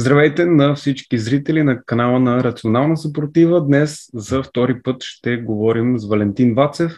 [0.00, 3.66] Здравейте на всички зрители на канала на Рационална съпротива.
[3.66, 6.92] Днес за втори път ще говорим с Валентин Вацев.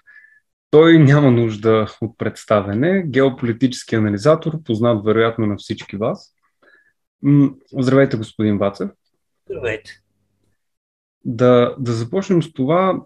[0.71, 3.03] Той няма нужда от представене.
[3.07, 6.35] Геополитически анализатор, познат вероятно на всички вас.
[7.79, 8.91] Здравейте, господин Вацев.
[9.47, 10.01] Здравейте.
[11.25, 13.01] Да, да започнем с това,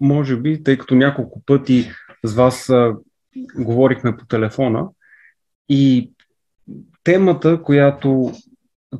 [0.00, 1.90] може би, тъй като няколко пъти
[2.24, 2.94] с вас а,
[3.56, 4.88] говорихме по телефона
[5.68, 6.12] и
[7.04, 8.32] темата, която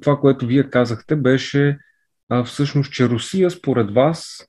[0.00, 1.78] това, което вие казахте, беше
[2.28, 4.48] а, всъщност, че Русия, според вас,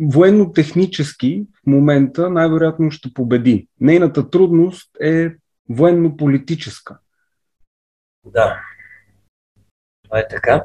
[0.00, 3.68] военно-технически в момента най-вероятно ще победи.
[3.80, 5.34] Нейната трудност е
[5.68, 6.98] военно-политическа.
[8.24, 8.60] Да,
[10.04, 10.64] това е така.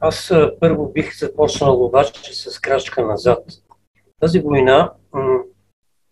[0.00, 3.44] Аз първо бих започнал обаче с крачка назад.
[4.20, 4.92] Тази война,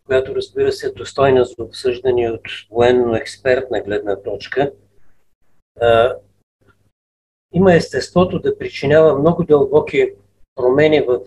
[0.06, 4.72] която разбира се е достойна за обсъждане от военно-експертна гледна точка,
[7.54, 10.10] има естеството да причинява много дълбоки
[10.54, 11.20] промени в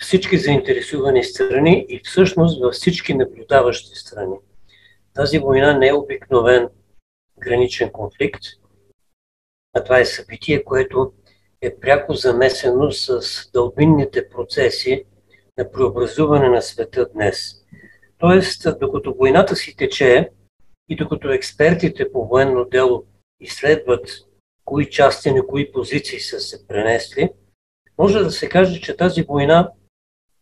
[0.00, 4.36] всички заинтересувани страни и всъщност във всички наблюдаващи страни.
[5.14, 6.68] Тази война не е обикновен
[7.38, 8.42] граничен конфликт,
[9.74, 11.12] а това е събитие, което
[11.60, 13.20] е пряко замесено с
[13.52, 15.04] дълбинните процеси
[15.58, 17.64] на преобразуване на света днес.
[18.18, 20.30] Тоест, докато войната си тече
[20.88, 23.04] и докато експертите по военно дело
[23.40, 24.08] изследват
[24.64, 27.30] кои части на кои позиции са се пренесли,
[27.98, 29.70] може да се каже, че тази война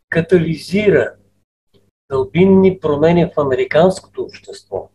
[0.08, 1.14] катализира
[2.10, 4.90] дълбинни промени в американското общество.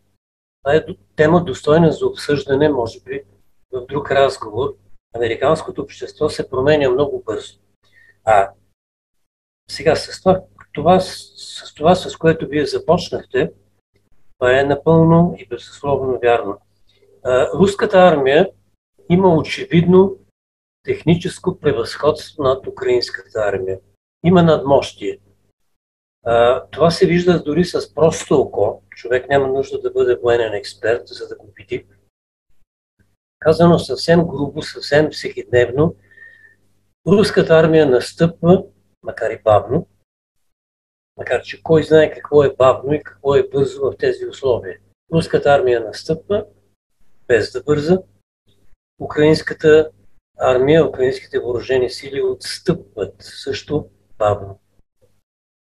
[0.64, 3.24] Това е тема достойна за обсъждане, може би,
[3.72, 4.76] в друг разговор.
[5.16, 7.60] Американското общество се променя много бързо.
[8.24, 8.50] А
[9.72, 10.42] сега с това,
[10.74, 13.52] това, с това, с което вие започнахте,
[14.38, 16.58] това е напълно и безусловно вярно.
[17.54, 18.50] Руската армия
[19.10, 20.18] има очевидно
[20.84, 23.80] техническо превъзходство над украинската армия.
[24.26, 25.20] Има надмощие.
[26.72, 28.84] Това се вижда дори с просто око.
[28.90, 31.86] Човек няма нужда да бъде военен експерт, за да го види.
[33.40, 35.96] Казано съвсем грубо, съвсем всекидневно,
[37.08, 38.64] руската армия настъпва,
[39.04, 39.88] макар и бавно,
[41.18, 44.80] макар че кой знае какво е бавно и какво е бързо в тези условия.
[45.14, 46.46] Руската армия настъпва
[47.28, 48.02] без да бърза,
[49.00, 49.92] украинската
[50.38, 54.60] армия, украинските въоръжени сили отстъпват също бавно.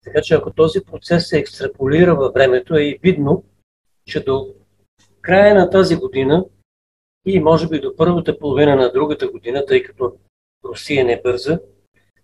[0.04, 3.44] Така че ако този процес се екстраполира във времето, е и видно,
[4.06, 4.54] че до
[5.20, 6.46] края на тази година
[7.26, 10.16] и може би до първата половина на другата година, тъй като
[10.64, 11.60] Русия не бърза,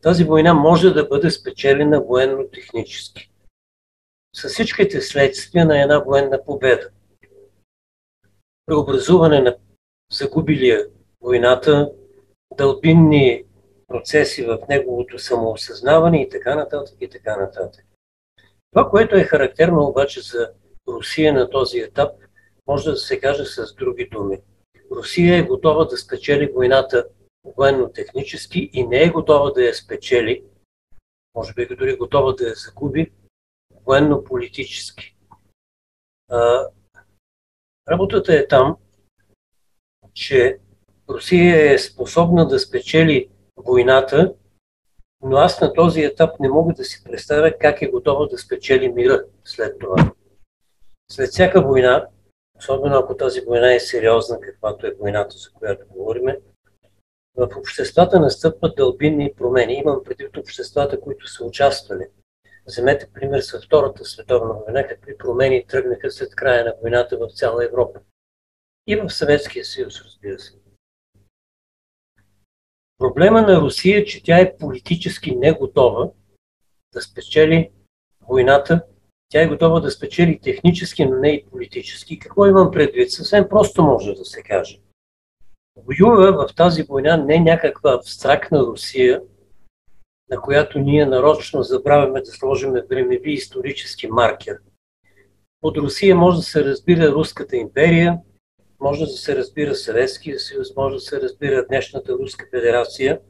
[0.03, 3.31] тази война може да бъде спечелена военно-технически.
[4.35, 6.91] С всичките следствия на една военна победа.
[8.67, 9.57] Преобразуване на
[10.13, 10.87] загубилия
[11.21, 11.93] войната,
[12.57, 13.45] дълбинни
[13.89, 17.85] процеси в неговото самоосъзнаване и така нататък и така нататък.
[18.73, 20.53] Това, което е характерно обаче за
[20.89, 22.13] Русия на този етап,
[22.67, 24.41] може да се каже с други думи.
[24.91, 27.09] Русия е готова да спечели войната
[27.45, 30.45] военно-технически и не е готова да я спечели,
[31.35, 33.13] може би дори готова да я загуби,
[33.87, 35.17] военно-политически.
[37.91, 38.77] Работата е там,
[40.15, 40.59] че
[41.09, 44.35] Русия е способна да спечели войната,
[45.23, 48.89] но аз на този етап не мога да си представя как е готова да спечели
[48.89, 50.13] мира след това.
[51.11, 52.07] След всяка война,
[52.59, 56.25] особено ако тази война е сериозна, каквато е войната, за която говорим,
[57.37, 59.75] в обществата настъпват дълбинни промени.
[59.75, 62.07] Имам предвид обществата, които са участвали.
[62.67, 67.65] Вземете пример с Втората световна война, какви промени тръгнаха след края на войната в цяла
[67.65, 68.01] Европа.
[68.87, 70.68] И в Съветския съюз, разбира се.
[72.99, 76.11] Проблема на Русия е, че тя е политически не готова
[76.95, 77.71] да спечели
[78.29, 78.83] войната.
[79.29, 82.19] Тя е готова да спечели технически, но не и политически.
[82.19, 83.13] Какво имам предвид?
[83.13, 84.81] Съвсем просто може да се каже.
[85.77, 89.23] Воюва в тази война не някаква абстрактна Русия,
[90.31, 94.59] на която ние нарочно забравяме да сложим времеви исторически маркер.
[95.63, 98.19] От Русия може да се разбира Руската империя,
[98.81, 103.21] може да се разбира Съветския съюз, може да се разбира днешната Руска федерация.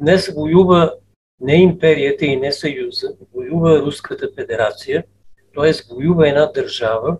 [0.00, 0.94] Днес воюва
[1.40, 5.04] не империята и не съюза, воюва Руската федерация,
[5.54, 5.94] т.е.
[5.94, 7.18] воюва една държава,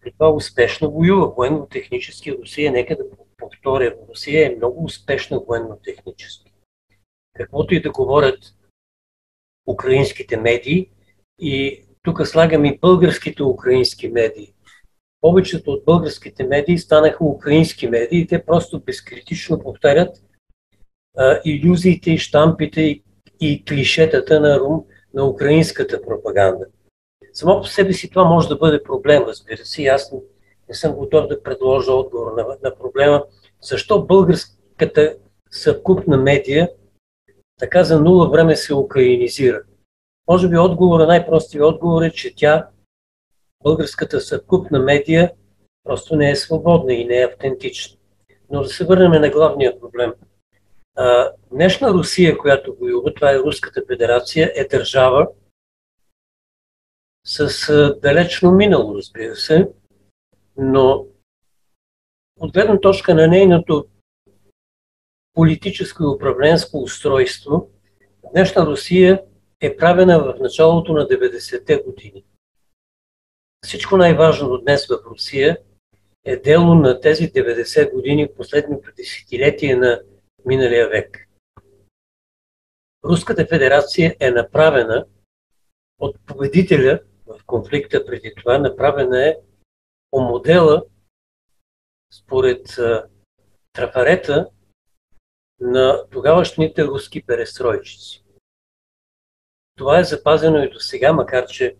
[0.00, 2.32] при това успешно воюва военно-технически.
[2.32, 3.04] Русия, нека да
[3.36, 6.52] повторя, Русия е много успешна военно-технически.
[7.36, 8.38] Каквото и да говорят
[9.66, 10.90] украинските медии,
[11.38, 14.54] и тук слагам и българските украински медии,
[15.20, 18.26] повечето от българските медии станаха украински медии.
[18.26, 20.16] Те просто безкритично повтарят
[21.16, 23.02] а, иллюзиите штампите и,
[23.40, 24.84] и клишетата на, рум,
[25.14, 26.66] на украинската пропаганда.
[27.32, 29.86] Само по себе си това може да бъде проблем, разбира се.
[29.86, 30.12] Аз
[30.68, 33.24] не съм готов да предложа отговор на, на проблема.
[33.62, 35.16] Защо българската
[35.50, 36.68] съвкупна медия
[37.60, 39.62] така за нула време се украинизира?
[40.28, 42.68] Може би отговора, най-простият отговор е, че тя,
[43.62, 45.32] българската съвкупна медия,
[45.84, 47.96] просто не е свободна и не е автентична.
[48.50, 50.12] Но да се върнем на главния проблем.
[51.52, 55.28] Днешна Русия, която воюва, това е Руската федерация, е държава
[57.24, 57.66] с
[58.02, 59.68] далечно минало, разбира се,
[60.56, 61.06] но
[62.40, 63.86] от гледна точка на нейното
[65.34, 67.70] политическо и управленско устройство,
[68.32, 69.22] днешна Русия
[69.60, 72.24] е правена в началото на 90-те години.
[73.66, 75.58] Всичко най-важно днес в Русия
[76.24, 80.02] е дело на тези 90 години, последното десетилетие на
[80.46, 81.28] миналия век.
[83.04, 85.06] Руската федерация е направена
[85.98, 89.36] от победителя в конфликта преди това, направена е
[90.10, 90.84] по модела
[92.12, 92.66] според
[93.72, 94.50] трафарета
[95.60, 98.24] на тогавашните руски перестройчици.
[99.76, 101.76] Това е запазено и до сега, макар че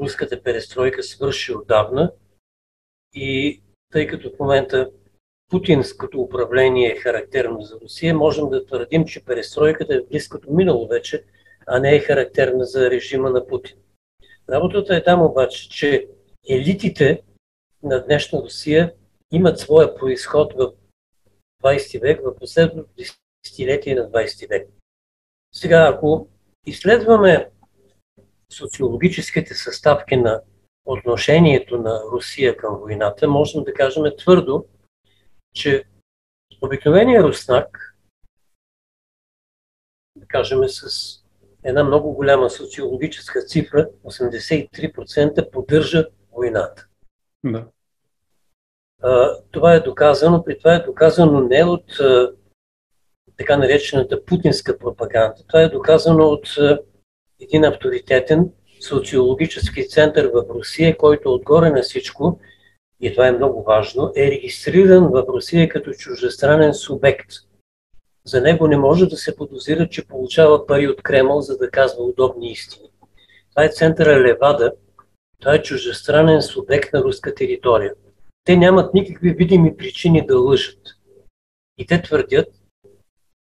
[0.00, 2.12] руската перестройка свърши отдавна
[3.14, 3.62] и
[3.92, 4.90] тъй като в момента
[5.50, 10.88] путинското управление е характерно за Русия, можем да твърдим, че перестройката е в близкото минало
[10.88, 11.24] вече,
[11.66, 13.76] а не е характерна за режима на Путин.
[14.48, 16.08] Работата е там обаче, че
[16.48, 17.22] елитите
[17.82, 18.94] на днешна Русия
[19.32, 20.72] имат своя происход в
[21.64, 24.68] 20 век, в последното десетилетие на 20 век.
[25.52, 26.28] Сега, ако
[26.66, 27.50] изследваме
[28.52, 30.42] социологическите съставки на
[30.84, 34.64] отношението на Русия към войната, можем да кажем твърдо,
[35.54, 35.84] че
[36.62, 37.96] обикновения руснак,
[40.16, 40.86] да кажем с
[41.64, 46.86] една много голяма социологическа цифра, 83% поддържа войната.
[47.44, 47.68] Да.
[49.50, 51.84] Това е доказано, при това е доказано не от
[53.36, 55.34] така наречената путинска пропаганда.
[55.46, 56.48] Това е доказано от
[57.40, 58.50] един авторитетен
[58.88, 62.40] социологически център в Русия, който отгоре на всичко,
[63.00, 67.30] и това е много важно, е регистриран в Русия като чуждестранен субект.
[68.24, 72.04] За него не може да се подозира, че получава пари от Кремъл, за да казва
[72.04, 72.88] удобни истини.
[73.50, 74.72] Това е центъра Левада,
[75.40, 77.94] това е чуждестранен субект на руска територия.
[78.44, 80.78] Те нямат никакви видими причини да лъжат.
[81.78, 82.48] И те твърдят,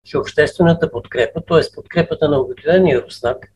[0.06, 1.74] че обществената подкрепа, т.е.
[1.74, 3.51] подкрепата на обикновения руснак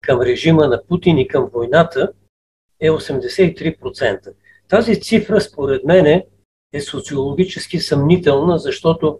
[0.00, 2.12] към режима на Путин и към войната
[2.80, 4.32] е 83%.
[4.68, 6.06] Тази цифра, според мен,
[6.72, 9.18] е социологически съмнителна, защото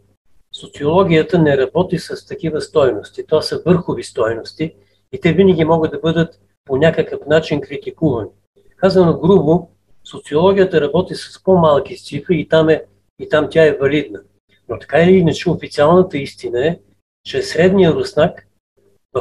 [0.52, 3.26] социологията не работи с такива стойности.
[3.26, 4.74] Това са върхови стойности
[5.12, 8.28] и те винаги могат да бъдат по някакъв начин критикувани.
[8.76, 9.70] Казано грубо,
[10.04, 12.84] социологията работи с по-малки цифри и там, е,
[13.18, 14.20] и там тя е валидна.
[14.68, 16.78] Но така или иначе официалната истина е,
[17.24, 18.46] че средния руснак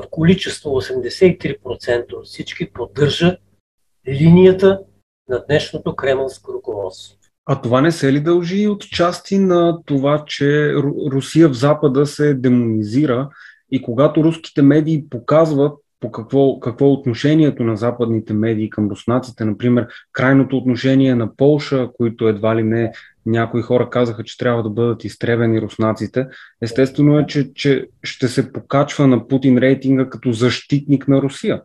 [0.01, 3.37] в количество 83% от всички поддържа
[4.07, 4.79] линията
[5.29, 7.17] на днешното кремълско ръководство.
[7.45, 10.73] А това не се ли дължи от части на това, че
[11.11, 13.29] Русия в Запада се демонизира
[13.71, 19.45] и когато руските медии показват по какво, какво е отношението на западните медии към руснаците,
[19.45, 22.91] например, крайното отношение на Полша, които едва ли не
[23.25, 26.27] някои хора казаха, че трябва да бъдат изтребени руснаците.
[26.61, 31.61] Естествено е, че, че ще се покачва на Путин рейтинга като защитник на Русия.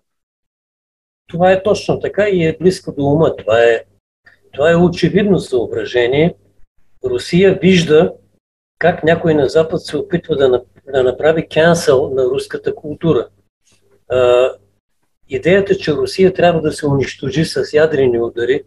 [1.26, 3.36] Това е точно така и е близко до ума.
[3.36, 3.84] Това е,
[4.52, 6.34] това е очевидно съображение.
[7.04, 8.12] Русия вижда
[8.78, 10.62] как някой на Запад се опитва да,
[10.92, 13.28] да направи кенсъл на руската култура.
[15.28, 18.62] Идеята, че Русия трябва да се унищожи с ядрени удари,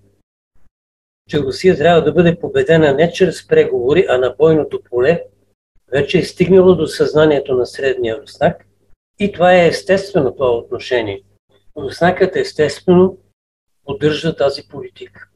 [1.29, 5.23] че Русия трябва да бъде победена не чрез преговори, а на бойното поле,
[5.91, 8.67] вече е стигнало до съзнанието на средния руснак.
[9.19, 11.21] И това е естествено това отношение.
[11.77, 13.17] Руснакът естествено
[13.85, 15.29] поддържа тази политика.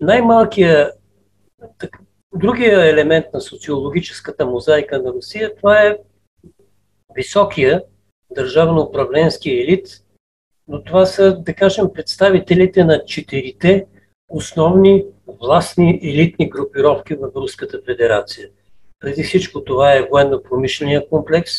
[0.00, 0.94] най-малкият,
[2.34, 5.98] другия елемент на социологическата мозайка на Русия, това е
[7.14, 7.82] високия
[8.30, 9.88] държавно-управленски елит,
[10.68, 13.86] но това са, да кажем, представителите на четирите
[14.28, 18.48] основни властни елитни групировки в Руската федерация.
[19.00, 21.52] Преди всичко това е военно-промишления комплекс,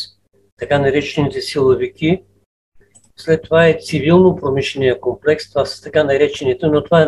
[0.58, 2.22] така наречените силовики,
[3.16, 7.04] след това е цивилно-промишления комплекс, това са така наречените, но това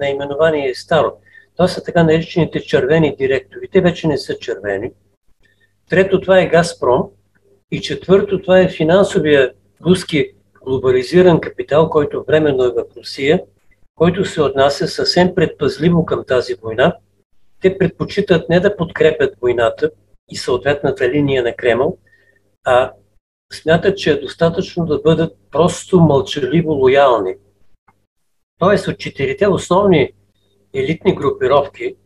[0.00, 1.12] наименование е старо.
[1.56, 3.68] Това са така наречените червени директори.
[3.72, 4.90] Те вече не са червени.
[5.90, 7.10] Трето, това е Газпром.
[7.70, 9.52] И четвърто, това е финансовия
[9.86, 10.32] руски
[10.64, 13.42] глобализиран капитал, който временно е в Русия,
[13.98, 16.96] който се отнася съвсем предпазливо към тази война.
[17.60, 19.90] Те предпочитат не да подкрепят войната
[20.30, 21.98] и съответната линия на Кремъл,
[22.64, 22.92] а
[23.52, 27.34] смятат, че е достатъчно да бъдат просто мълчаливо лоялни.
[28.58, 30.12] Тоест от четирите основни
[30.74, 31.96] елитни групировки,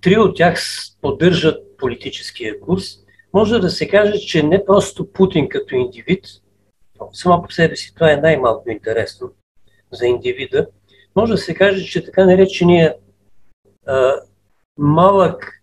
[0.00, 0.60] три от тях
[1.00, 2.84] поддържат политическия курс.
[3.32, 6.24] Може да се каже, че не просто Путин като индивид,
[7.12, 9.32] само по себе си това е най-малко интересно
[9.92, 10.66] за индивида,
[11.16, 12.96] може да се каже, че така наречения
[13.86, 14.20] а,
[14.78, 15.62] малък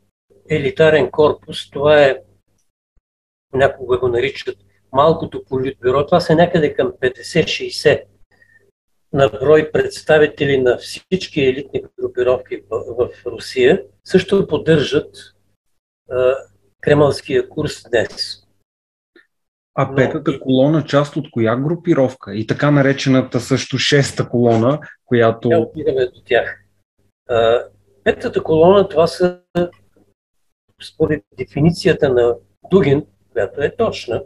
[0.50, 2.20] елитарен корпус, това е
[3.54, 4.58] някога го наричат
[4.92, 8.04] малкото политбюро, това са някъде към 50-60
[9.14, 15.16] на брой представители на всички елитни групировки в, в Русия, също поддържат
[16.10, 16.36] а,
[16.82, 18.43] кремълския курс днес.
[19.76, 22.36] А петата колона част от коя групировка?
[22.36, 25.50] И така наречената също шеста колона, която...
[25.52, 26.60] Я опираме до тях.
[27.30, 27.64] А,
[28.04, 29.40] петата колона, това са
[30.84, 32.36] според дефиницията на
[32.72, 34.24] Дугин, която е точна.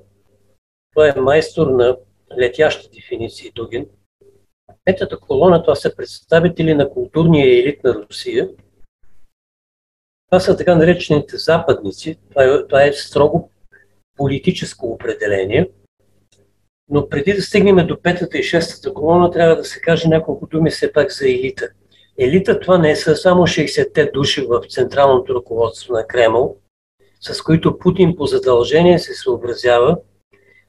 [0.96, 1.98] Това е майстор на
[2.40, 3.86] летящи дефиниции Дугин.
[4.86, 8.50] Петата колона, това са представители на културния елит на Русия.
[10.30, 12.18] Това са така наречените западници.
[12.30, 13.52] Това е, това е строго
[14.18, 15.70] политическо определение.
[16.90, 20.70] Но преди да стигнем до петата и шестата колона, трябва да се каже няколко думи
[20.70, 21.70] все пак за елита.
[22.18, 26.58] Елита това не са само 60-те души в централното ръководство на Кремъл,
[27.22, 29.98] с които Путин по задължение се съобразява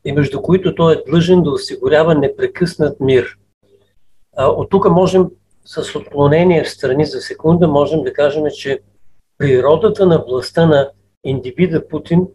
[0.04, 3.38] и между които той е длъжен да осигурява непрекъснат мир.
[4.38, 5.26] От тук можем
[5.64, 8.80] с отклонение в страни за секунда, можем да кажем, че
[9.38, 10.90] природата на властта на
[11.24, 12.26] индивида Путин,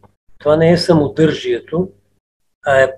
[0.44, 1.90] това не е самодържието,
[2.66, 2.94] а е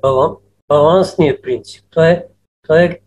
[0.68, 1.86] балансният принцип.
[1.90, 2.26] Това е,
[2.64, 3.00] това е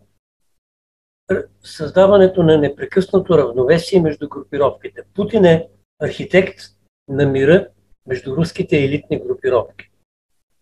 [1.63, 5.01] създаването на непрекъснато равновесие между групировките.
[5.15, 5.67] Путин е
[6.01, 6.59] архитект
[7.07, 7.67] на мира
[8.07, 9.91] между руските елитни групировки.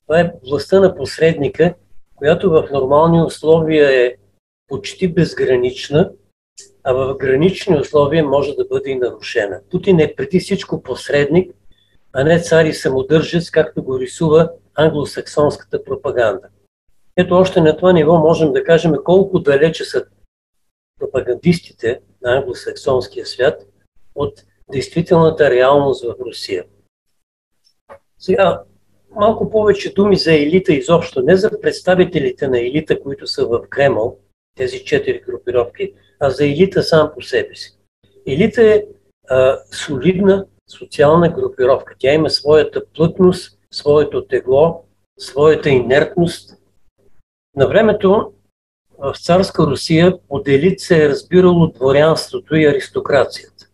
[0.07, 1.73] Това е властта на посредника,
[2.15, 4.15] която в нормални условия е
[4.67, 6.11] почти безгранична,
[6.83, 9.61] а в гранични условия може да бъде и нарушена.
[9.71, 11.55] Путин е преди всичко посредник,
[12.13, 16.47] а не цар и самодържец, както го рисува англосаксонската пропаганда.
[17.17, 20.05] Ето още на това ниво можем да кажем колко далече са
[20.99, 23.61] пропагандистите на англосаксонския свят
[24.15, 26.65] от действителната реалност в Русия.
[28.19, 28.63] Сега,
[29.09, 34.17] малко повече думи за елита изобщо, не за представителите на елита, които са в Кремъл,
[34.55, 37.77] тези четири групировки, а за елита сам по себе си.
[38.27, 38.83] Елита е
[39.29, 41.95] а, солидна социална групировка.
[41.99, 44.83] Тя има своята плътност, своето тегло,
[45.19, 46.57] своята инертност.
[47.55, 48.31] На времето
[48.99, 53.65] в царска Русия под елит се е разбирало дворянството и аристокрацията.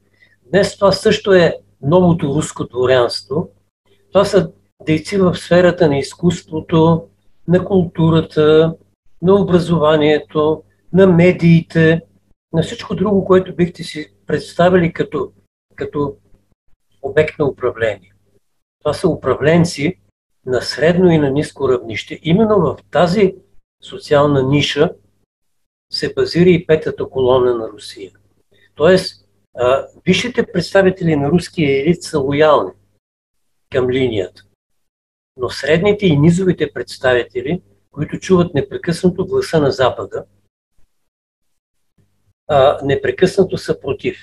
[0.45, 3.49] Днес това също е новото руско дворянство.
[4.11, 4.51] Това са
[4.85, 7.07] дейци в сферата на изкуството,
[7.47, 8.75] на културата,
[9.21, 12.01] на образованието, на медиите,
[12.53, 15.31] на всичко друго, което бихте си представили като,
[15.75, 16.15] като
[17.03, 18.13] обект на управление.
[18.79, 19.99] Това са управленци
[20.45, 22.19] на средно и на ниско равнище.
[22.23, 23.35] Именно в тази
[23.83, 24.93] социална ниша
[25.91, 28.11] се базира и петата колона на Русия.
[28.75, 29.27] Тоест,
[30.05, 32.71] висшите представители на руския елит са лоялни
[33.71, 34.43] към линията.
[35.37, 40.25] Но средните и низовите представители, които чуват непрекъснато гласа на Запада,
[42.83, 44.17] непрекъснато са против.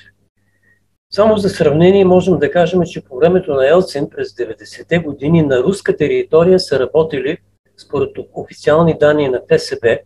[1.12, 5.62] Само за сравнение можем да кажем, че по времето на Елцин през 90-те години на
[5.62, 7.38] руска територия са работили,
[7.76, 9.98] според официални данни на ФСБ,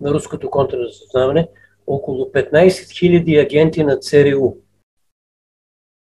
[0.00, 1.48] на руското контрразузнаване,
[1.86, 4.52] около 15 000 агенти на ЦРУ.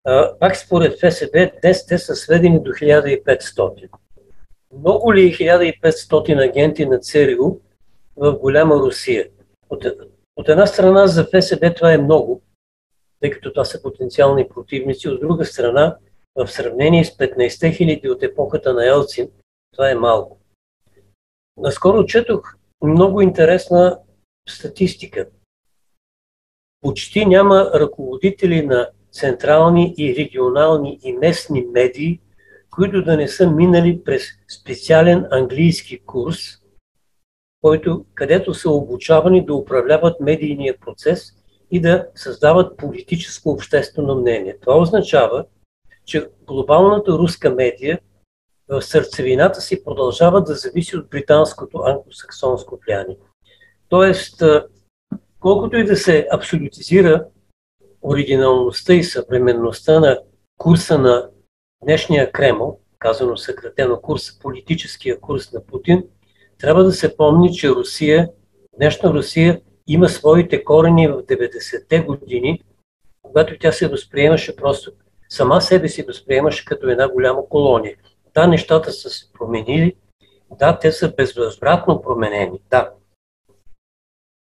[0.04, 3.88] А, пак според ФСБ, днес те са сведени до 1500.
[4.78, 7.56] Много ли е 1500 агенти на ЦРУ
[8.16, 9.28] в голяма Русия?
[9.70, 9.84] От,
[10.36, 12.42] от една страна за ФСБ това е много,
[13.26, 15.08] тъй като това са потенциални противници.
[15.08, 15.96] От друга страна,
[16.34, 19.28] в сравнение с 15 000 от епохата на Елцин,
[19.72, 20.38] това е малко.
[21.56, 23.98] Наскоро четох много интересна
[24.48, 25.28] статистика.
[26.80, 32.20] Почти няма ръководители на централни и регионални и местни медии,
[32.70, 34.22] които да не са минали през
[34.60, 36.38] специален английски курс,
[37.62, 41.35] който, където са обучавани да управляват медийния процес
[41.70, 44.56] и да създават политическо обществено мнение.
[44.60, 45.44] Това означава,
[46.04, 48.00] че глобалната руска медия
[48.68, 53.16] в сърцевината си продължава да зависи от британското англосаксонско влияние.
[53.88, 54.42] Тоест,
[55.40, 57.24] колкото и да се абсолютизира
[58.02, 60.20] оригиналността и съвременността на
[60.58, 61.28] курса на
[61.84, 66.04] днешния Кремл, казано съкратено курс, политическия курс на Путин,
[66.58, 68.28] трябва да се помни, че Русия,
[68.76, 72.62] днешна Русия, има своите корени в 90-те години,
[73.22, 74.92] когато тя се възприемаше просто,
[75.28, 77.96] сама себе си възприемаше като една голяма колония.
[78.34, 79.96] Да, нещата са се променили,
[80.58, 82.90] да, те са безвъзвратно променени, да.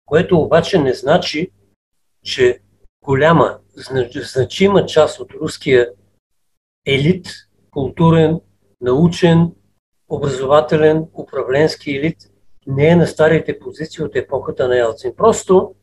[0.07, 1.51] Което обаче не значи,
[2.23, 2.61] че
[3.05, 3.59] голяма,
[4.35, 5.91] значима част от руския
[6.87, 7.29] елит,
[7.71, 8.41] културен,
[8.81, 9.53] научен,
[10.09, 12.31] образователен, управленски елит,
[12.67, 15.17] не е на старите позиции от епохата на Елцин.
[15.17, 15.75] Просто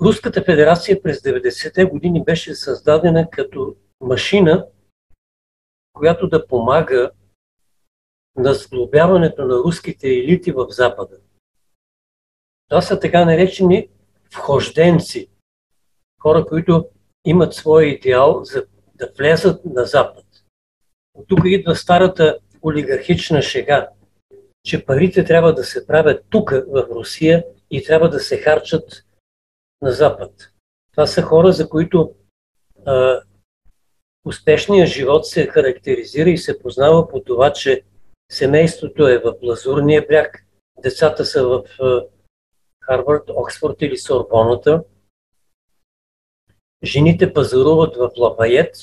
[0.00, 4.66] Руската федерация през 90-те години беше създадена като машина,
[5.92, 7.10] която да помага
[8.36, 11.16] на сглобяването на руските елити в Запада.
[12.68, 13.88] Това са така наречени
[14.32, 15.30] вхожденци,
[16.22, 16.88] хора, които
[17.24, 20.24] имат своя идеал за да влезат на Запад.
[21.14, 23.88] От тук идва старата олигархична шега,
[24.64, 29.04] че парите трябва да се правят тук, в Русия, и трябва да се харчат
[29.82, 30.32] на Запад.
[30.92, 32.14] Това са хора, за които
[32.86, 33.22] а,
[34.24, 37.82] успешният живот се характеризира и се познава по това, че
[38.30, 40.46] семейството е в Лазурния бряг,
[40.82, 41.64] децата са в
[42.82, 44.84] Харвард, Оксфорд или Сорбоната,
[46.84, 48.76] жените пазаруват в Лафайет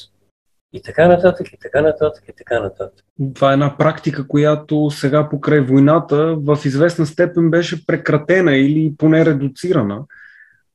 [0.75, 3.05] и така нататък, и така нататък, и така нататък.
[3.35, 9.25] Това е една практика, която сега покрай войната в известна степен беше прекратена или поне
[9.25, 10.01] редуцирана.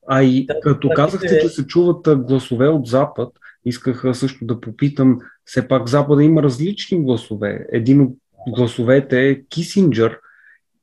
[0.07, 1.39] А и да, като да, казахте, е...
[1.39, 3.29] че се чуват гласове от Запад,
[3.65, 7.65] исках също да попитам, все пак Запада има различни гласове.
[7.71, 8.13] Един от
[8.47, 10.19] гласовете е Кисинджър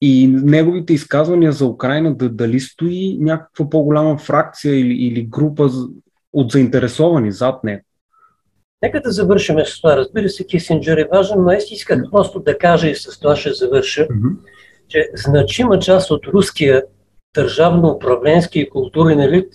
[0.01, 5.71] и неговите изказвания за Украина дали стои някаква по-голяма фракция или, или група
[6.33, 7.83] от заинтересовани зад него.
[8.83, 9.97] Нека да завършим с това.
[9.97, 13.53] Разбира се, Кисинджер е важен, но аз исках просто да кажа и с това ще
[13.53, 14.37] завърша, mm-hmm.
[14.89, 16.83] че значима част от руския
[17.37, 19.53] държавно-управленски и културен елит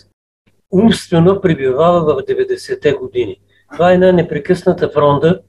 [0.71, 3.39] умствено прибивава в 90-те години.
[3.73, 5.41] Това е една непрекъсната фронда,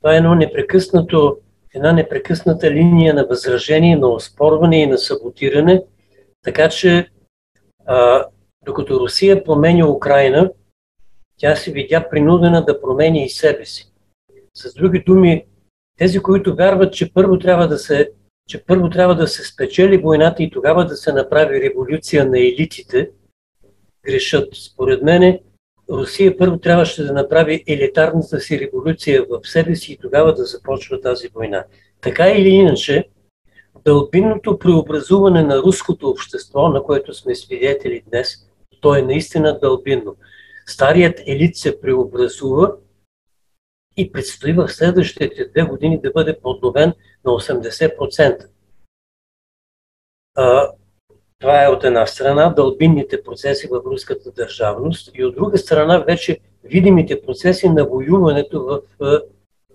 [0.00, 1.38] това е едно непрекъснато,
[1.74, 5.82] една непрекъсната линия на възражение, на оспорване и на саботиране,
[6.44, 7.10] така че
[7.86, 8.24] а,
[8.64, 10.50] докато Русия промени Украина,
[11.38, 13.92] тя се видя принудена да промени и себе си.
[14.54, 15.44] С други думи,
[15.98, 18.10] тези, които вярват, че първо трябва да се,
[18.48, 23.10] че първо трябва да се спечели войната и тогава да се направи революция на елитите,
[24.04, 24.48] грешат.
[24.54, 25.40] Според мене,
[25.90, 31.00] Русия първо трябваше да направи елитарната си революция в себе си и тогава да започва
[31.00, 31.64] тази война.
[32.00, 33.08] Така или иначе,
[33.84, 38.48] дълбинното преобразуване на руското общество, на което сме свидетели днес,
[38.80, 40.16] то е наистина дълбинно.
[40.68, 42.72] Старият елит се преобразува
[43.96, 46.92] и предстои в следващите две години да бъде подновен
[47.24, 48.46] на 80%.
[50.36, 50.70] А,
[51.38, 56.38] това е от една страна дълбинните процеси в руската държавност и от друга страна вече
[56.64, 59.20] видимите процеси на воюването в, в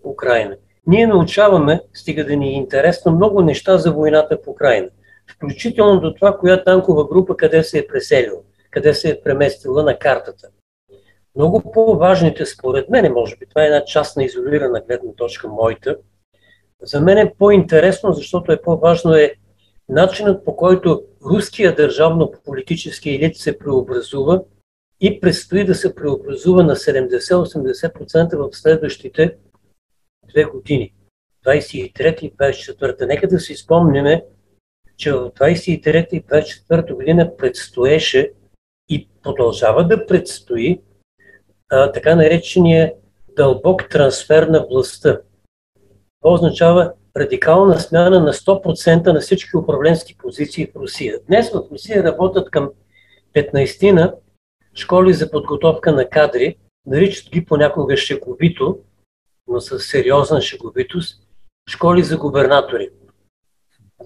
[0.03, 0.55] Украина.
[0.87, 4.89] Ние научаваме, стига да ни е интересно, много неща за войната в Украина.
[5.31, 8.39] Включително до това, коя танкова група къде се е преселила,
[8.71, 10.49] къде се е преместила на картата.
[11.35, 15.97] Много по-важните, според мен, може би, това е една частна изолирана гледна точка моята,
[16.81, 19.33] за мен е по-интересно, защото е по-важно е
[19.89, 24.41] начинът по който руския държавно-политически елит се преобразува
[25.01, 29.35] и предстои да се преобразува на 70-80% в следващите
[30.29, 30.93] две години.
[31.45, 33.05] 23 и 24.
[33.05, 34.21] Нека да си спомним,
[34.97, 38.31] че в 23 и 24 година предстоеше
[38.89, 40.81] и продължава да предстои
[41.93, 42.93] така наречения
[43.35, 45.19] дълбок трансфер на властта.
[46.21, 51.19] Това означава радикална смяна на 100% на всички управленски позиции в Русия.
[51.27, 52.69] Днес в Русия работят към
[53.35, 54.13] 15
[54.75, 56.55] школи за подготовка на кадри,
[56.85, 58.79] наричат ги понякога шеговито,
[59.47, 61.21] но с сериозна шеговитост,
[61.69, 62.89] школи за губернатори.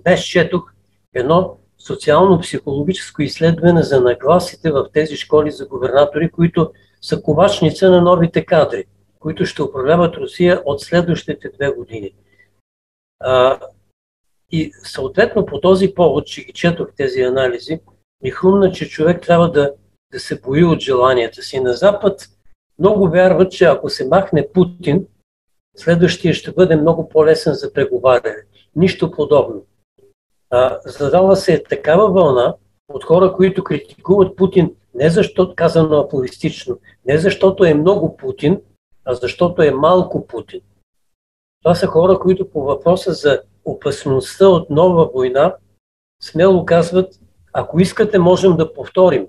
[0.04, 0.74] Днес четох
[1.14, 8.46] едно социално-психологическо изследване за нагласите в тези школи за губернатори, които са ковачница на новите
[8.46, 8.86] кадри,
[9.20, 12.12] които ще управляват Русия от следващите две години.
[13.20, 13.60] А,
[14.52, 17.80] И съответно по този повод, че ги четох тези анализи,
[18.24, 19.74] ми хрумна, че човек трябва да,
[20.12, 21.60] да се бои от желанията си.
[21.60, 22.22] На Запад
[22.80, 25.08] много вярват, че ако се махне Путин,
[25.78, 28.44] следващия ще бъде много по-лесен за преговаряне.
[28.76, 29.66] Нищо подобно.
[30.50, 32.56] А, задава се такава вълна
[32.90, 38.62] от хора, които критикуват Путин не защото, казано аполистично, не защото е много Путин,
[39.06, 40.62] а защото е малко Путин.
[41.64, 45.56] Това са хора, които по въпроса за опасността от нова война
[46.22, 47.14] смело казват,
[47.54, 49.28] ако искате, можем да повторим,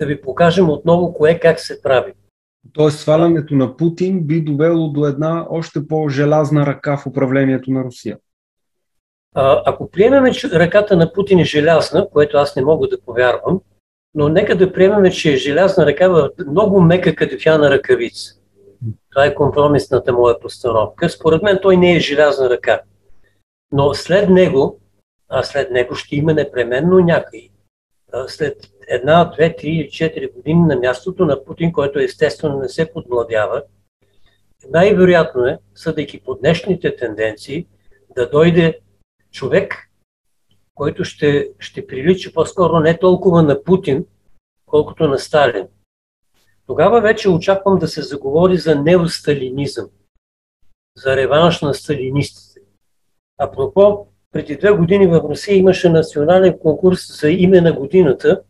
[0.00, 2.12] да ви покажем отново кое как се прави.
[2.72, 8.18] Тоест свалянето на Путин би довело до една още по-желязна ръка в управлението на Русия.
[9.34, 13.60] А, ако приемеме, че ръката на Путин е желязна, което аз не мога да повярвам,
[14.14, 18.34] но нека да приемем, че желязна ръка в много мека кадефяна ръкавица.
[19.10, 21.08] Това е компромисната моя постановка.
[21.08, 22.80] Според мен той не е желязна ръка.
[23.72, 24.80] Но след него,
[25.28, 27.48] а след него ще има непременно някой.
[28.26, 28.56] След
[28.88, 33.62] една, две, три или четири години на мястото на Путин, който естествено не се подмладява,
[34.70, 37.66] най-вероятно е, съдейки по днешните тенденции,
[38.16, 38.78] да дойде
[39.32, 39.89] човек,
[40.74, 44.06] който ще, ще прилича по-скоро не толкова на Путин,
[44.66, 45.68] колкото на Сталин.
[46.66, 49.88] Тогава вече очаквам да се заговори за неосталинизъм,
[50.96, 52.60] за реванш на сталинистите.
[53.38, 58.42] Апропо, преди две години в Русия имаше национален конкурс за име на годината.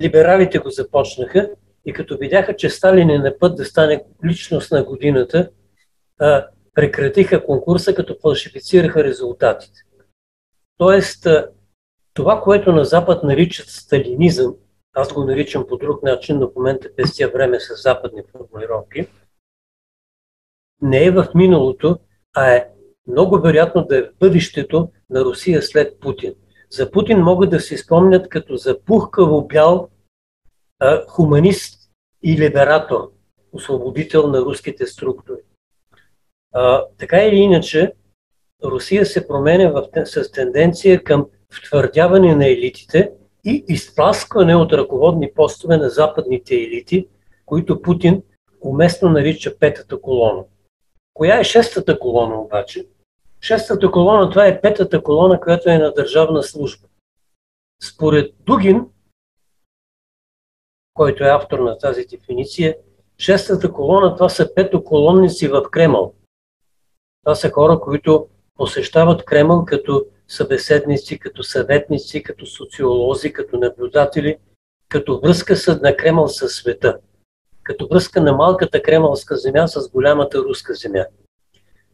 [0.00, 1.50] Либералите го започнаха
[1.84, 5.50] и като видяха, че Сталин е на път да стане личност на годината,
[6.74, 9.83] прекратиха конкурса, като фалшифицираха резултатите.
[10.84, 11.26] Тоест,
[12.14, 14.54] това, което на Запад наричат сталинизъм,
[14.94, 19.06] аз го наричам по друг начин, но в момента пестия време с западни формулировки,
[20.82, 21.98] не е в миналото,
[22.34, 22.68] а е
[23.06, 26.34] много вероятно да е в бъдещето на Русия след Путин.
[26.70, 29.88] За Путин могат да се спомнят като за пухкаво бял
[30.78, 31.90] а, хуманист
[32.22, 33.10] и либератор,
[33.52, 35.40] освободител на руските структури.
[36.52, 37.92] А, така или иначе,
[38.64, 43.12] Русия се променя в, с тенденция към втвърдяване на елитите
[43.44, 47.08] и изпласкване от ръководни постове на западните елити,
[47.46, 48.22] които Путин
[48.60, 50.44] уместно нарича петата колона.
[51.14, 52.86] Коя е шестата колона обаче?
[53.40, 56.88] Шестата колона, това е петата колона, която е на държавна служба.
[57.82, 58.86] Според Дугин,
[60.94, 62.76] който е автор на тази дефиниция,
[63.18, 66.14] шестата колона, това са петоколонници в Кремъл.
[67.24, 74.36] Това са хора, които посещават Кремъл като събеседници, като съветници, като социолози, като наблюдатели,
[74.88, 76.98] като връзка на Кремъл със света,
[77.62, 81.04] като връзка на малката кремълска земя с голямата руска земя.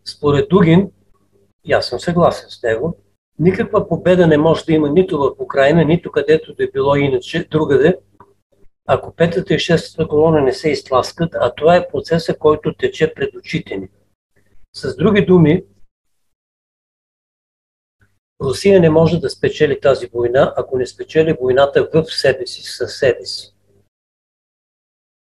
[0.04, 0.90] Според Дугин,
[1.64, 2.98] и аз съм съгласен с него,
[3.38, 7.48] никаква победа не може да има нито в Украина, нито където да е било иначе,
[7.50, 7.98] другаде,
[8.86, 13.34] ако петата и шестата колона не се изтласкат, а това е процеса, който тече пред
[13.34, 13.88] очите ни.
[14.72, 15.64] С други думи,
[18.40, 22.96] Русия не може да спечели тази война, ако не спечели войната в себе си, със
[22.96, 23.54] себе си.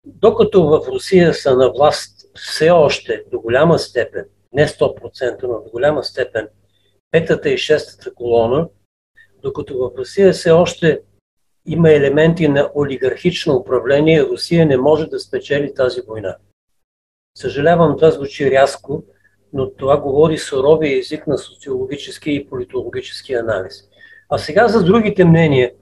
[0.06, 5.70] Докато в Русия са на власт все още до голяма степен, не 100%, но до
[5.70, 6.48] голяма степен,
[7.10, 8.68] петата и шестата колона,
[9.42, 11.00] докато в Русия все още
[11.66, 16.36] има елементи на олигархично управление, Русия не може да спечели тази война.
[17.38, 19.04] Съжалявам, това звучи рязко,
[19.52, 23.84] но това говори суровия език на социологически и политологически анализ.
[24.28, 25.72] А сега за другите мнения.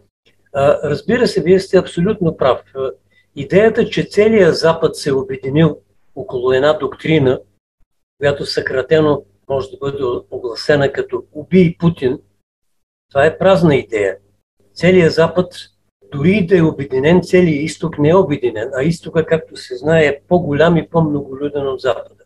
[0.85, 2.61] Разбира се, вие сте абсолютно прав.
[3.37, 5.79] Идеята, че целият Запад се е обединил
[6.17, 7.41] около една доктрина,
[8.19, 12.19] която съкратено може да бъде огласена като убий Путин,
[13.11, 14.17] това е празна идея.
[14.75, 15.53] Целият Запад,
[16.13, 20.21] дори да е обединен, целият изток не е обединен, а изтока, както се знае, е
[20.29, 22.18] по-голям и по-многолюден от Запада.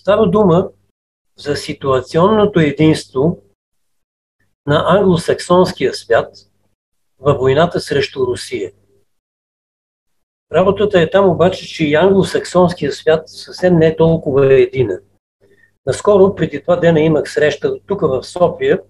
[0.00, 0.68] Става дума
[1.36, 3.42] за ситуационното единство
[4.66, 6.34] на англосаксонския свят
[7.18, 8.72] във войната срещу Русия.
[10.52, 15.00] Работата е там обаче, че и англосаксонския свят съвсем не е толкова единен.
[15.86, 18.80] Наскоро, преди това дена имах среща тук в София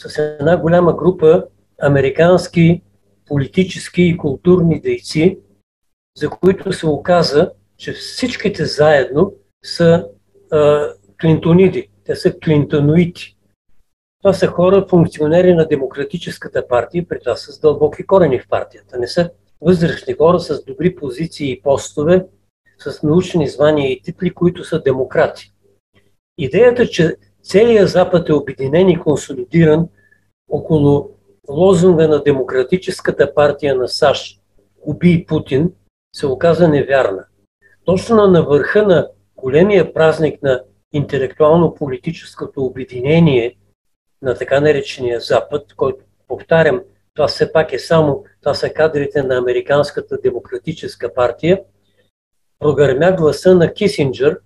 [0.00, 1.46] с една голяма група
[1.82, 2.82] американски
[3.26, 5.38] политически и културни дейци,
[6.16, 9.34] за които се оказа, че всичките заедно
[9.64, 10.08] са
[11.20, 13.36] клинтониди, те са клинтоноити.
[14.22, 18.98] Това са хора, функционери на Демократическата партия, при това с дълбоки корени в партията.
[18.98, 19.30] Не са
[19.60, 22.26] възрастни хора с добри позиции и постове,
[22.78, 25.52] с научни звания и титли, които са демократи.
[26.38, 29.88] Идеята, че целият Запад е обединен и консолидиран
[30.48, 31.10] около
[31.48, 34.40] лозунга на Демократическата партия на САЩ
[34.82, 35.72] «Убий Путин»
[36.16, 37.24] се оказа невярна.
[37.84, 39.08] Точно на върха на
[39.44, 43.56] големия празник на интелектуално-политическото обединение
[44.22, 46.80] на така наречения Запад, който, повтарям,
[47.14, 51.62] това все пак е само, това са кадрите на Американската демократическа партия,
[52.58, 54.40] прогърмя гласа на Кисинджър,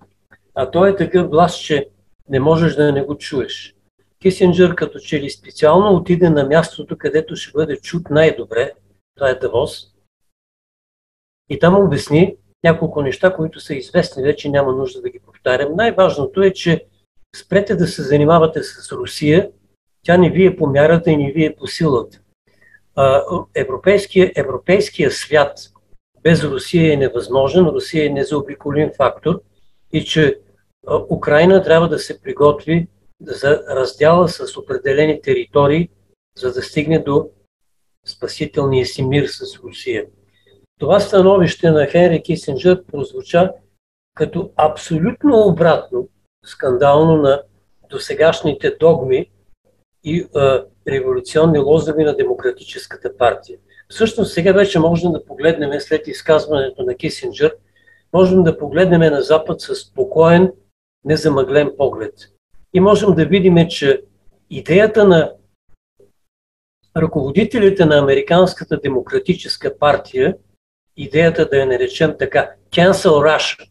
[0.54, 1.88] а той е такъв глас, че
[2.28, 3.74] не можеш да не го чуеш.
[4.22, 8.72] Кисинджър като че ли специално отиде на мястото, където ще бъде чут най-добре,
[9.16, 9.92] това е Давос,
[11.48, 12.36] и там обясни
[12.68, 15.76] няколко неща, които са известни, вече няма нужда да ги повтарям.
[15.76, 16.84] Най-важното е, че
[17.36, 19.50] спрете да се занимавате с Русия,
[20.04, 22.20] тя не ви е по мярата и не ви е по силата.
[23.54, 25.58] Европейския, европейския свят
[26.22, 29.40] без Русия е невъзможен, Русия е незаобиколим фактор
[29.92, 30.38] и че
[31.10, 32.88] Украина трябва да се приготви
[33.20, 35.88] за раздяла с определени територии,
[36.36, 37.30] за да стигне до
[38.06, 40.06] спасителния си мир с Русия.
[40.78, 43.52] Това становище на Хенри Кисинджър прозвуча
[44.14, 46.08] като абсолютно обратно,
[46.44, 47.42] скандално на
[47.90, 49.30] досегашните догми
[50.04, 53.58] и а, революционни лозови на Демократическата партия.
[53.88, 57.56] Всъщност сега вече можем да погледнем след изказването на Кисинджър,
[58.12, 60.52] можем да погледнем на Запад с спокоен,
[61.04, 62.14] незамъглен поглед.
[62.74, 64.02] И можем да видим, че
[64.50, 65.32] идеята на
[66.96, 70.36] ръководителите на Американската демократическа партия,
[70.98, 73.68] идеята да я наречем така, cancel Russia,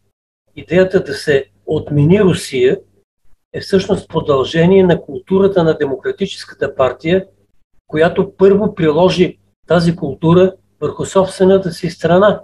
[0.55, 2.79] идеята да се отмени Русия,
[3.53, 7.25] е всъщност продължение на културата на Демократическата партия,
[7.87, 9.37] която първо приложи
[9.67, 12.41] тази култура върху собствената си страна.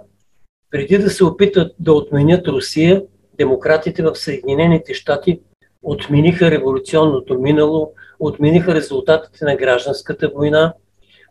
[0.70, 3.02] Преди да се опитат да отменят Русия,
[3.36, 5.40] демократите в Съединените щати
[5.82, 10.74] отмениха революционното минало, отмениха резултатите на гражданската война,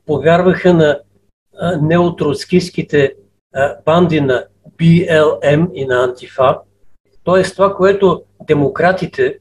[0.05, 0.99] повярваха на
[1.81, 3.13] неотроцкийските
[3.85, 4.45] банди на
[4.77, 6.59] BLM и на Антифа.
[7.23, 9.39] Тоест това, което демократите,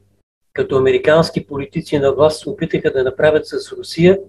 [0.53, 4.19] като американски политици на власт, се опитаха да направят с Русия,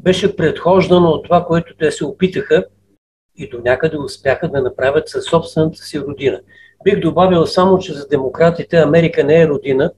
[0.00, 2.64] беше предхождано от това, което те се опитаха
[3.36, 6.40] и до някъде успяха да направят със собствената си родина.
[6.84, 9.92] Бих добавил само, че за демократите Америка не е родина,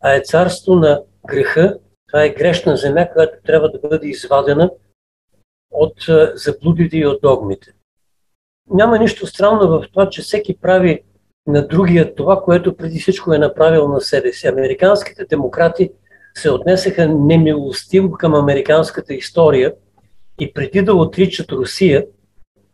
[0.00, 1.78] а е царство на греха.
[2.08, 4.70] Това е грешна земя, която трябва да бъде извадена
[5.70, 5.94] от
[6.34, 7.74] заблудите и от догмите.
[8.70, 11.02] Няма нищо странно в това, че всеки прави
[11.46, 14.48] на другия това, което преди всичко е направил на себе си.
[14.48, 15.90] Американските демократи
[16.34, 19.74] се отнесеха немилостиво към американската история
[20.40, 22.06] и преди да отричат Русия,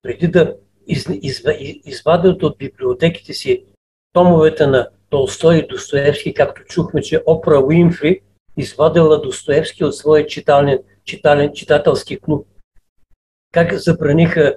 [0.03, 0.55] преди да
[0.87, 1.44] из, из,
[1.85, 3.64] извадят от библиотеките си
[4.12, 8.20] томовете на Толстой и Достоевски, както чухме, че Опра Уинфри
[8.57, 12.46] извадила Достоевски от своя читален, читален, читателски клуб.
[13.53, 14.57] Как забраниха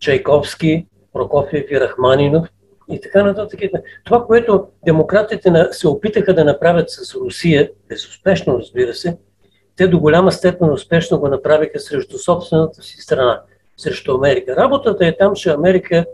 [0.00, 2.48] Чайковски, Прокофиев и Рахманинов
[2.90, 3.60] и така нататък.
[4.04, 9.18] Това, което демократите се опитаха да направят с Русия, безуспешно разбира се,
[9.76, 13.42] те до голяма степен успешно го направиха срещу собствената си страна,
[13.76, 14.56] срещу Америка.
[14.56, 16.06] Работата е там, че Америка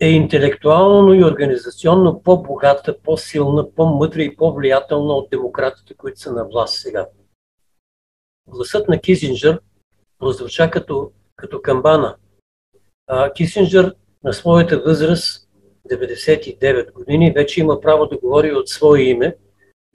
[0.00, 6.80] е интелектуално и организационно по-богата, по-силна, по-мъдра и по-влиятелна от демократите, които са на власт
[6.80, 7.06] сега.
[8.46, 9.60] Гласът на Кизинджър
[10.18, 12.16] прозвуча като, като камбана.
[13.14, 13.94] А, Кисинджър
[14.24, 15.48] на своята възраст,
[15.90, 19.36] 99 години, вече има право да говори от свое име,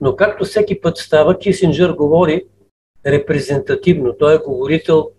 [0.00, 2.44] но както всеки път става, Кисинджър говори
[3.06, 4.16] репрезентативно.
[4.18, 5.10] Той е говорител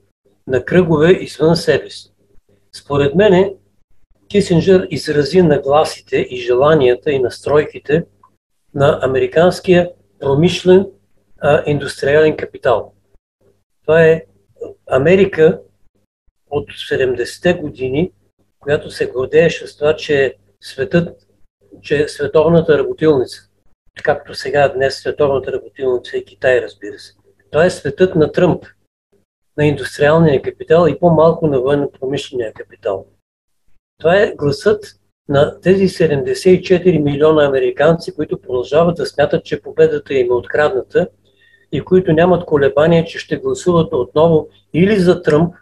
[0.48, 2.14] на кръгове извън себе си.
[2.76, 3.54] Според мене,
[4.28, 8.06] Кисинджър изрази нагласите и желанията и настройките
[8.74, 10.88] на американския промишлен
[11.40, 12.94] а, индустриален капитал.
[13.82, 14.24] Това е
[14.88, 15.62] Америка
[16.50, 18.12] от 70-те години,
[18.60, 21.28] която се гордееше с това, че светът,
[21.82, 23.42] че е световната работилница,
[24.04, 27.14] както сега днес световната работилница е Китай, разбира се.
[27.52, 28.66] Това е светът на Тръмп,
[29.58, 33.06] на индустриалния капитал и по-малко на военно-промишления капитал.
[34.00, 40.32] Това е гласът на тези 74 милиона американци, които продължават да смятат, че победата им
[40.32, 41.08] е открадната
[41.72, 45.56] и които нямат колебания, че ще гласуват отново или за Тръмп,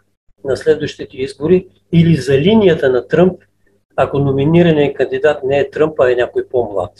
[0.44, 3.42] на следващите избори или за линията на Тръмп,
[3.96, 6.92] ако номинираният кандидат не е Тръмп, а е някой по-млад.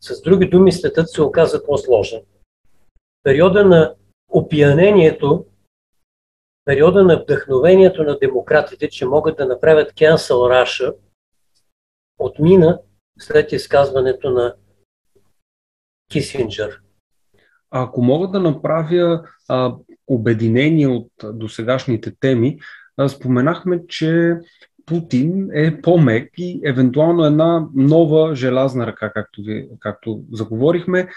[0.00, 2.20] С други думи, светът се оказа по-сложен.
[3.22, 3.94] Периода на
[4.28, 5.44] опиянението,
[6.64, 10.94] периода на вдъхновението на демократите, че могат да направят cancel Раша,
[12.18, 12.80] отмина
[13.18, 14.54] след изказването на
[16.10, 16.80] Кисинджер.
[17.70, 19.74] Ако мога да направя а,
[20.14, 22.58] обединение от досегашните теми,
[23.08, 24.36] споменахме, че
[24.86, 31.08] Путин е по-мек и евентуално една нова желязна ръка, както, ви, както заговорихме,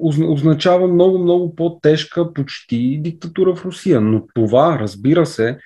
[0.00, 4.00] означава много, много по-тежка, почти диктатура в Русия.
[4.00, 5.58] Но това, разбира се,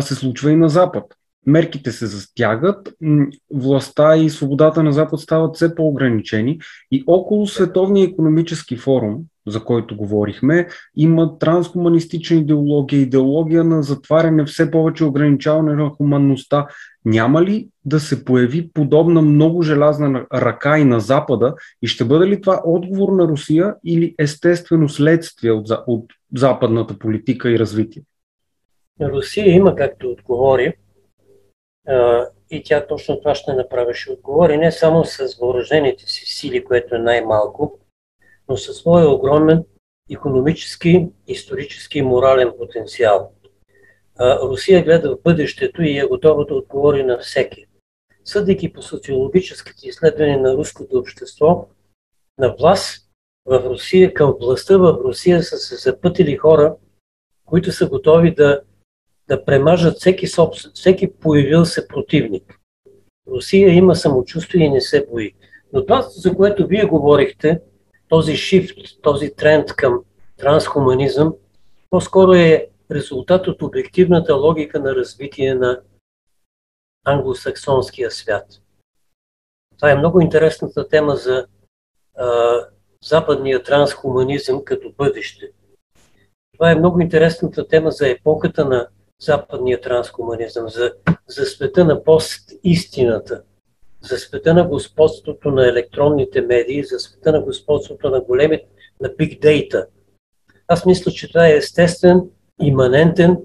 [0.00, 1.04] се случва и на Запад.
[1.46, 2.94] Мерките се застягат,
[3.54, 9.96] властта и свободата на Запад стават все по-ограничени и около Световния економически форум, за който
[9.96, 16.66] говорихме, има трансхуманистична идеология, идеология на затваряне, все повече ограничаване на хуманността.
[17.04, 22.26] Няма ли да се появи подобна много желязна ръка и на Запада и ще бъде
[22.26, 26.04] ли това отговор на Русия или естествено следствие от, от
[26.36, 28.02] западната политика и развитие?
[29.00, 30.72] Русия има както отговори
[32.50, 33.94] и тя точно това ще направи.
[33.94, 37.78] Ще отговори не само с въоръжените си сили, което е най-малко,
[38.52, 39.64] но със своя огромен
[40.10, 43.32] економически, исторически и морален потенциал.
[44.20, 47.66] Русия гледа в бъдещето и е готова да отговори на всеки.
[48.24, 51.68] Съдейки по социологическите изследвания на руското общество,
[52.38, 53.08] на власт
[53.46, 56.76] в Русия, към властта в Русия са се запътили хора,
[57.44, 58.60] които са готови да,
[59.28, 62.60] да премажат всеки, собствен, всеки появил се противник.
[63.28, 65.32] Русия има самочувствие и не се бои.
[65.72, 67.60] Но това, за което вие говорихте,
[68.12, 70.04] този шифт, този тренд към
[70.36, 71.34] трансхуманизъм,
[71.90, 75.80] по-скоро е резултат от обективната логика на развитие на
[77.04, 78.46] англосаксонския свят.
[79.76, 81.46] Това е много интересната тема за
[82.16, 82.58] а,
[83.04, 85.50] западния трансхуманизъм като бъдеще.
[86.52, 88.88] Това е много интересната тема за епохата на
[89.20, 90.92] западния трансхуманизъм, за,
[91.28, 93.42] за света на пост-истината,
[94.02, 98.60] за света на господството на електронните медии, за света на господството на големи,
[99.00, 99.86] на big data.
[100.68, 102.30] Аз мисля, че това е естествен,
[102.62, 103.36] иманентен,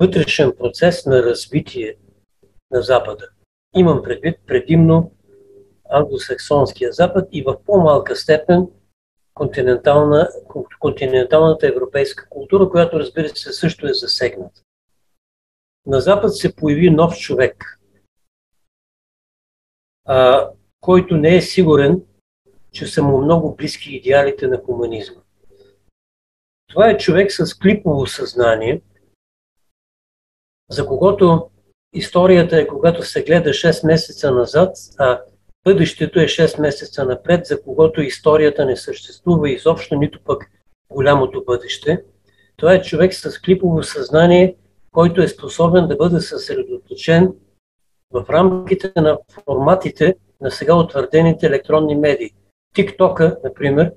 [0.00, 1.94] вътрешен процес на развитие
[2.70, 3.28] на Запада.
[3.76, 5.12] Имам предвид предимно
[5.90, 8.66] англосаксонския Запад и в по-малка степен
[9.34, 10.28] континентална,
[10.78, 14.60] континенталната европейска култура, която разбира се също е засегната.
[15.86, 17.77] На Запад се появи нов човек,
[20.08, 20.48] а,
[20.80, 22.02] който не е сигурен,
[22.72, 25.20] че са му много близки идеалите на хуманизма.
[26.68, 28.80] Това е човек с клипово съзнание,
[30.70, 31.50] за когото
[31.92, 35.20] историята е когато се гледа 6 месеца назад, а
[35.64, 40.50] бъдещето е 6 месеца напред, за когото историята не съществува изобщо, нито пък
[40.90, 42.04] голямото бъдеще.
[42.56, 44.56] Това е човек с клипово съзнание,
[44.92, 47.34] който е способен да бъде съсредоточен
[48.10, 52.30] в рамките на форматите на сега утвърдените електронни медии.
[52.76, 53.92] TikTok, например,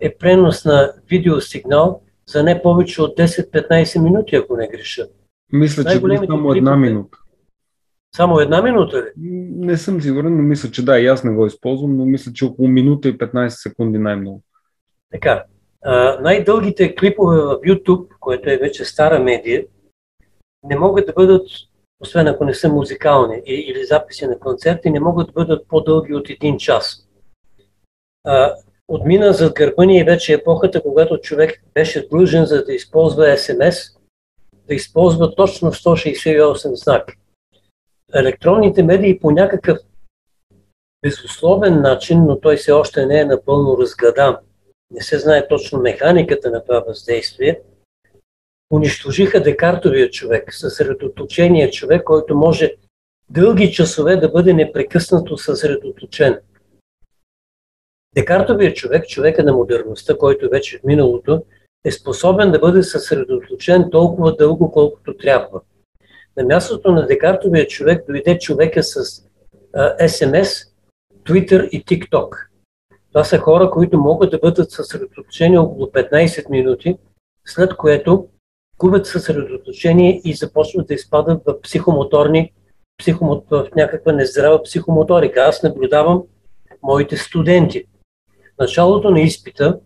[0.00, 5.06] е пренос на видеосигнал за не повече от 10-15 минути, ако не греша.
[5.52, 7.18] Мисля, че е само една минута.
[8.16, 9.06] Само една минута ли?
[9.50, 12.44] Не съм сигурен, но мисля, че да, и аз не го използвам, но мисля, че
[12.44, 14.42] около минута и 15 секунди най-много.
[15.12, 15.44] Така.
[15.82, 19.64] А, най-дългите клипове в YouTube, което е вече стара медия,
[20.64, 21.46] не могат да бъдат,
[22.00, 26.30] освен ако не са музикални или записи на концерти, не могат да бъдат по-дълги от
[26.30, 27.08] един час.
[28.24, 28.54] А,
[28.88, 33.76] отмина зад гърба ни вече епохата, когато човек беше длъжен за да използва СМС,
[34.68, 37.14] да използва точно 168 знака
[38.14, 39.78] електронните медии по някакъв
[41.02, 44.36] безусловен начин, но той все още не е напълно разгадан,
[44.90, 47.60] не се знае точно механиката на това въздействие,
[48.70, 52.74] унищожиха Декартовия човек, съсредоточения човек, който може
[53.30, 56.38] дълги часове да бъде непрекъснато съсредоточен.
[58.14, 61.42] Декартовия човек, човека на модерността, който вече в миналото,
[61.84, 65.60] е способен да бъде съсредоточен толкова дълго, колкото трябва.
[66.36, 69.24] На мястото на Декартовия човек дойде човека с
[69.74, 70.68] а, SMS,
[71.24, 72.46] Twitter и TikTok.
[73.12, 76.96] Това са хора, които могат да бъдат съсредоточени около 15 минути,
[77.46, 78.28] след което
[78.80, 82.52] губят съсредоточение и започват да изпадат в психомоторни,
[82.98, 85.40] психомот, в някаква нездрава психомоторика.
[85.40, 86.22] Аз наблюдавам
[86.82, 87.84] моите студенти.
[88.60, 89.80] Началото на изпита,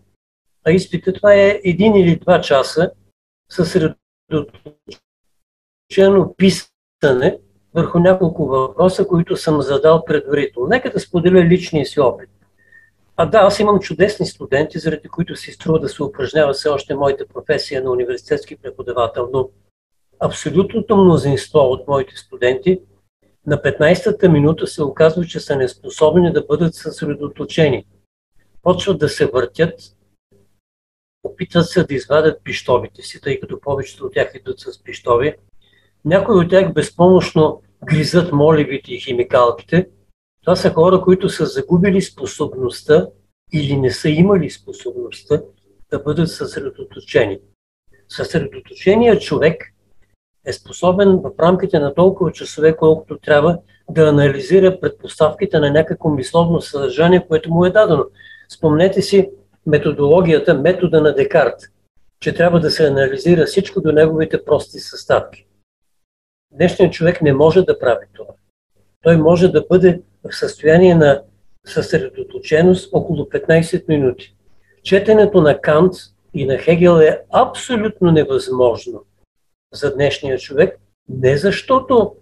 [0.65, 2.91] а изпита това е един или два часа
[3.49, 4.05] съсредоточение
[5.89, 7.39] задълбочено писане
[7.73, 10.69] върху няколко въпроса, които съм задал предварително.
[10.69, 12.29] Нека да споделя личния си опит.
[13.17, 16.95] А да, аз имам чудесни студенти, заради които си струва да се упражнява все още
[16.95, 19.49] моята професия на университетски преподавател, но
[20.19, 22.81] абсолютното мнозинство от моите студенти
[23.47, 27.85] на 15-та минута се оказва, че са неспособни да бъдат съсредоточени.
[28.61, 29.79] почват да се въртят,
[31.23, 35.35] опитват се да извадят пищовите си, тъй като повечето от тях идват с пищови.
[36.05, 39.89] Някои от тях безпомощно гризат моливите и химикалките.
[40.45, 43.07] Това са хора, които са загубили способността
[43.53, 45.41] или не са имали способността
[45.91, 47.39] да бъдат съсредоточени.
[48.09, 49.63] Съсредоточеният човек
[50.45, 56.61] е способен в рамките на толкова часове, колкото трябва да анализира предпоставките на някакво мисловно
[56.61, 58.05] съдържание, което му е дадено.
[58.49, 59.29] Спомнете си
[59.65, 61.59] методологията, метода на Декарт,
[62.19, 65.47] че трябва да се анализира всичко до неговите прости съставки.
[66.51, 68.33] Днешният човек не може да прави това.
[69.05, 71.23] Той може да бъде в състояние на
[71.65, 74.35] съсредоточеност около 15 минути.
[74.83, 75.93] Четенето на Кант
[76.33, 79.05] и на Хегел е абсолютно невъзможно
[79.73, 80.79] за днешния човек,
[81.09, 82.15] не защото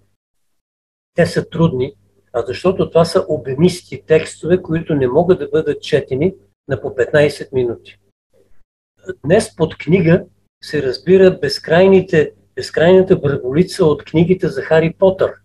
[1.16, 1.94] те са трудни,
[2.34, 6.34] а защото това са обемисти текстове, които не могат да бъдат четени
[6.68, 8.00] на по 15 минути.
[9.26, 10.26] Днес под книга
[10.64, 15.43] се разбира безкрайните, безкрайната върволица от книгите за Хари Потър.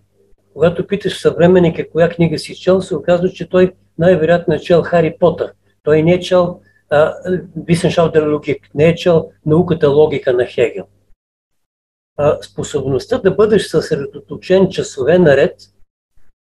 [0.59, 5.17] Когато питаш съвременника коя книга си чел, се оказва, че той най-вероятно е чел Хари
[5.19, 5.53] Потър.
[5.83, 6.61] Той не е чел
[7.57, 10.85] Висеншаудер логик, не е чел науката логика на Хегел.
[12.17, 15.61] А, способността да бъдеш съсредоточен часове наред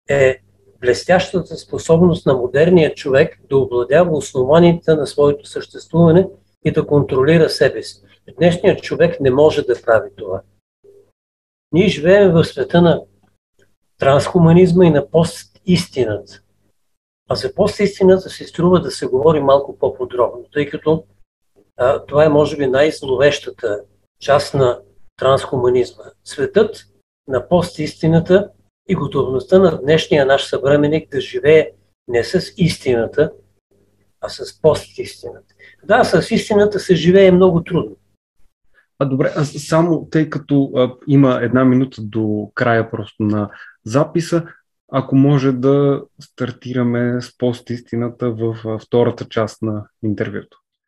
[0.09, 0.39] е
[0.82, 6.28] блестящата способност на модерния човек да обладява основаните на своето съществуване
[6.66, 8.01] и да контролира себе си.
[8.38, 10.41] Днешният човек не може да прави това.
[11.72, 13.01] Ние живеем в света на
[14.00, 16.41] трансхуманизма и на постистината.
[17.30, 21.04] А за постистината се струва да се говори малко по-подробно, тъй като
[21.78, 23.82] а, това е може би най-зловещата
[24.20, 24.80] част на
[25.18, 26.04] трансхуманизма.
[26.24, 26.86] Светът
[27.28, 28.50] на постистината
[28.88, 31.70] и готовността на днешния наш съвременник да живее
[32.08, 33.32] не с истината,
[34.22, 35.54] а с постистината.
[35.84, 37.96] Да, с истината се живее много трудно.
[39.00, 43.50] А добре, а само тъй като а, има една минута до края просто на
[43.86, 44.47] записа,
[44.91, 50.62] ако може да стартираме с постистината в втората част на интервюто.